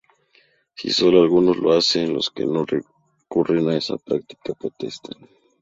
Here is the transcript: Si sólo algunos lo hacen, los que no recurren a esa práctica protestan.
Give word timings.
Si 0.73 0.89
sólo 0.89 1.21
algunos 1.21 1.57
lo 1.59 1.73
hacen, 1.73 2.11
los 2.15 2.31
que 2.31 2.43
no 2.43 2.65
recurren 2.65 3.69
a 3.69 3.77
esa 3.77 3.97
práctica 3.99 4.55
protestan. 4.55 5.29